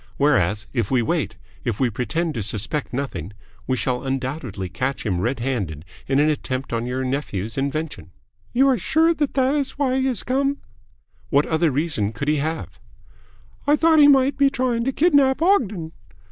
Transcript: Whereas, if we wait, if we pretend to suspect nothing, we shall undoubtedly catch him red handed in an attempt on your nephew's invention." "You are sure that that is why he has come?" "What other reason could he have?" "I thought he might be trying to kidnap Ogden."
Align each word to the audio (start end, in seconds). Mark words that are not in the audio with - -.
Whereas, 0.17 0.65
if 0.73 0.89
we 0.89 1.03
wait, 1.03 1.35
if 1.63 1.79
we 1.79 1.91
pretend 1.91 2.33
to 2.33 2.41
suspect 2.41 2.91
nothing, 2.91 3.33
we 3.67 3.77
shall 3.77 4.01
undoubtedly 4.03 4.67
catch 4.67 5.05
him 5.05 5.21
red 5.21 5.39
handed 5.41 5.85
in 6.07 6.17
an 6.19 6.27
attempt 6.27 6.73
on 6.73 6.87
your 6.87 7.03
nephew's 7.05 7.55
invention." 7.55 8.09
"You 8.51 8.67
are 8.69 8.79
sure 8.79 9.13
that 9.13 9.35
that 9.35 9.53
is 9.53 9.77
why 9.77 9.99
he 9.99 10.07
has 10.07 10.23
come?" 10.23 10.57
"What 11.29 11.45
other 11.45 11.69
reason 11.69 12.13
could 12.13 12.29
he 12.29 12.37
have?" 12.37 12.79
"I 13.67 13.75
thought 13.75 13.99
he 13.99 14.07
might 14.07 14.37
be 14.37 14.49
trying 14.49 14.85
to 14.85 14.91
kidnap 14.91 15.39
Ogden." 15.39 15.91